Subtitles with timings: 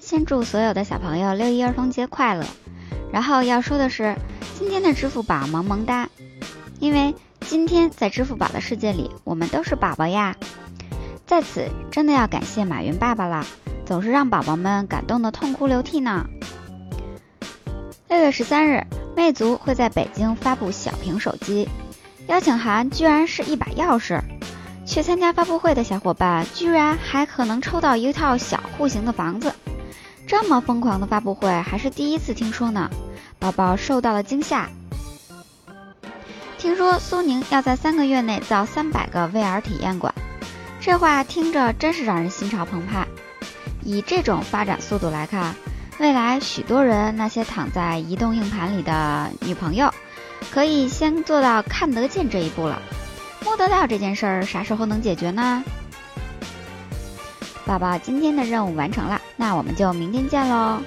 [0.00, 2.46] 先祝所有的小朋友六一儿童节快乐。
[3.12, 4.16] 然后要说的是，
[4.58, 6.08] 今天的支付宝萌萌哒，
[6.80, 10.34] 因为今天在支付宝的世界里，我们都是宝宝呀。
[11.26, 13.44] 在此，真的要感谢马云爸爸了，
[13.84, 16.24] 总是让宝宝们感动的痛哭流涕呢。
[18.08, 18.82] 六月十三日，
[19.14, 21.68] 魅族会在北京发布小屏手机，
[22.28, 24.20] 邀请函居然是一把钥匙。
[24.86, 29.52] 去参加发布会的小伙伴，居然还可能抽到一套小户型的房子，
[30.26, 32.90] 这么疯狂的发布会还是第一次听说呢。
[33.38, 34.68] 宝宝受到了惊吓。
[36.58, 40.12] 听说苏宁要在三个月内造三百个 VR 体验馆，
[40.80, 43.06] 这话听着真是让人心潮澎湃。
[43.84, 45.54] 以这种发展速度来看，
[45.98, 49.92] 未来许多人那些躺在移动硬盘里的女朋友，
[50.50, 52.82] 可以先做到看得见这一步了。
[53.44, 55.62] 摸得到这件事儿啥时候能解决呢？
[57.66, 60.78] 宝宝今天的任务完成了，那我们就明天见喽。